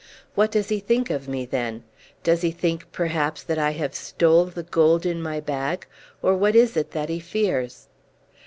[0.33, 1.83] What does he think of me then?
[2.23, 5.85] Does he think perhaps that I have stole the gold in my bag,
[6.23, 7.87] or what is it that he fears?"